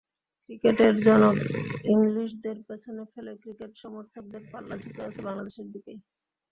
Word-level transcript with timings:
ক্রিকেটের 0.43 0.95
জনক 1.01 1.35
ইংলিশদের 1.93 2.57
পেছনে 2.67 3.03
ফেলে 3.11 3.33
ক্রিকেট 3.43 3.71
সমর্থকদের 3.75 4.43
পাল্লা 4.51 4.75
ঝুঁকে 4.77 5.01
আছে 5.07 5.21
বাংলাদেশের 5.27 5.67
দিকেই। 5.73 5.99